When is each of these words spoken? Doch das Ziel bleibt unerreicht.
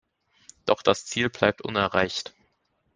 Doch 0.65 0.81
das 0.81 1.05
Ziel 1.05 1.29
bleibt 1.29 1.61
unerreicht. 1.61 2.33